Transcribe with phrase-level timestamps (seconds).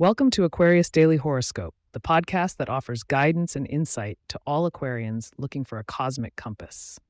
[0.00, 5.32] Welcome to Aquarius Daily Horoscope, the podcast that offers guidance and insight to all Aquarians
[5.38, 7.00] looking for a cosmic compass.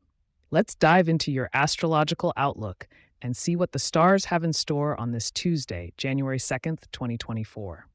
[0.50, 2.88] Let's dive into your astrological outlook
[3.20, 7.86] and see what the stars have in store on this Tuesday, January 2nd, 2024.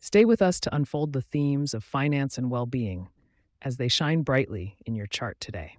[0.00, 3.10] Stay with us to unfold the themes of finance and well being
[3.60, 5.76] as they shine brightly in your chart today.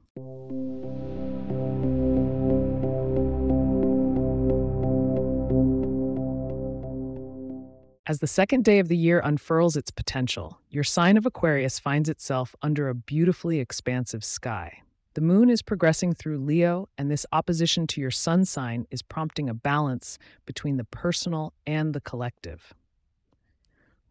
[8.09, 12.09] As the second day of the year unfurls its potential, your sign of Aquarius finds
[12.09, 14.81] itself under a beautifully expansive sky.
[15.13, 19.47] The moon is progressing through Leo, and this opposition to your sun sign is prompting
[19.47, 22.73] a balance between the personal and the collective.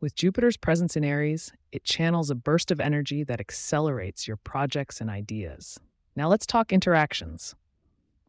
[0.01, 5.01] With Jupiter's presence in Aries, it channels a burst of energy that accelerates your projects
[5.01, 5.81] and ideas.
[6.15, 7.57] Now let's talk interactions.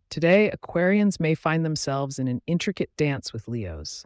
[0.09, 4.04] Today, Aquarians may find themselves in an intricate dance with Leos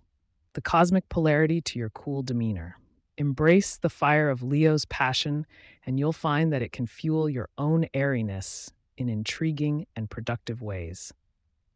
[0.54, 2.78] the cosmic polarity to your cool demeanor.
[3.18, 5.46] Embrace the fire of Leo's passion,
[5.86, 11.14] and you'll find that it can fuel your own airiness in intriguing and productive ways.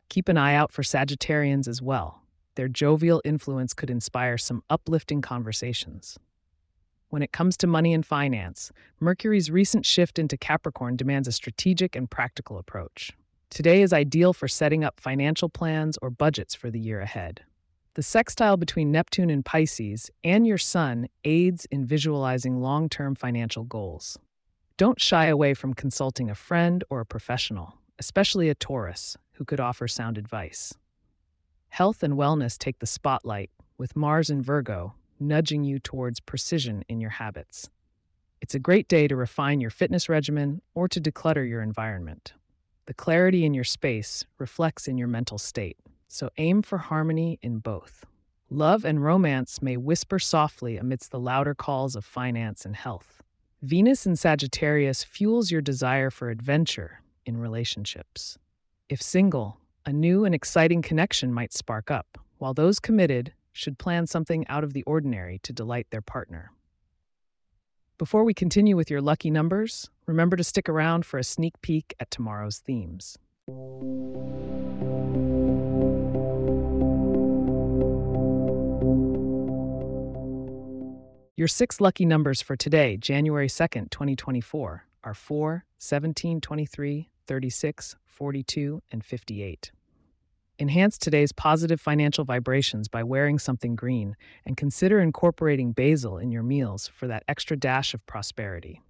[0.09, 2.21] Keep an eye out for Sagittarians as well.
[2.55, 6.17] Their jovial influence could inspire some uplifting conversations.
[7.09, 11.95] When it comes to money and finance, Mercury's recent shift into Capricorn demands a strategic
[11.95, 13.13] and practical approach.
[13.49, 17.43] Today is ideal for setting up financial plans or budgets for the year ahead.
[17.97, 23.63] The sextile between Neptune and Pisces and your Sun aids in visualizing long term financial
[23.63, 24.19] goals.
[24.77, 29.59] Don't shy away from consulting a friend or a professional, especially a Taurus, who could
[29.59, 30.75] offer sound advice.
[31.69, 37.01] Health and wellness take the spotlight, with Mars in Virgo nudging you towards precision in
[37.01, 37.67] your habits.
[38.41, 42.33] It's a great day to refine your fitness regimen or to declutter your environment.
[42.85, 45.77] The clarity in your space reflects in your mental state
[46.07, 48.05] so aim for harmony in both.
[48.49, 53.21] Love and romance may whisper softly amidst the louder calls of finance and health.
[53.61, 58.37] Venus in Sagittarius fuels your desire for adventure in relationships.
[58.87, 64.07] If single, a new and exciting connection might spark up, while those committed should plan
[64.07, 66.51] something out of the ordinary to delight their partner.
[67.97, 71.95] Before we continue with your lucky numbers, remember to stick around for a sneak peek
[71.99, 73.17] at tomorrow's themes.
[81.39, 88.81] Your six lucky numbers for today, January 2nd, 2024, are 4, 17, 23, 36, 42,
[88.89, 89.71] and 58.
[90.57, 94.15] Enhance today's positive financial vibrations by wearing something green
[94.47, 98.81] and consider incorporating basil in your meals for that extra dash of prosperity.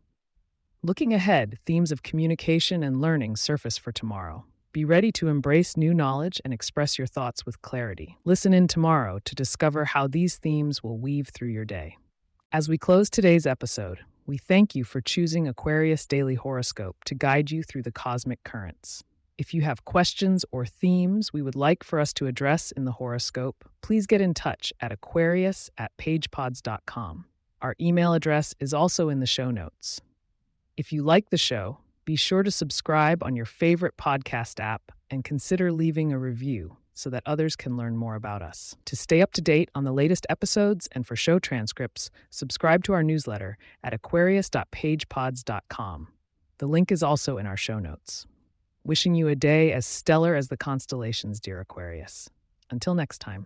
[0.81, 4.45] Looking ahead, themes of communication and learning surface for tomorrow.
[4.71, 8.17] Be ready to embrace new knowledge and express your thoughts with clarity.
[8.23, 11.97] Listen in tomorrow to discover how these themes will weave through your day.
[12.53, 17.51] As we close today's episode, we thank you for choosing Aquarius Daily Horoscope to guide
[17.51, 19.03] you through the cosmic currents.
[19.37, 22.93] If you have questions or themes we would like for us to address in the
[22.93, 27.25] horoscope, please get in touch at aquarius at pagepods.com.
[27.61, 29.99] Our email address is also in the show notes.
[30.77, 35.21] If you like the show, be sure to subscribe on your favorite podcast app and
[35.21, 38.75] consider leaving a review so that others can learn more about us.
[38.85, 42.93] To stay up to date on the latest episodes and for show transcripts, subscribe to
[42.93, 46.07] our newsletter at aquarius.pagepods.com.
[46.57, 48.25] The link is also in our show notes.
[48.83, 52.31] Wishing you a day as stellar as the constellations, dear Aquarius.
[52.71, 53.45] Until next time.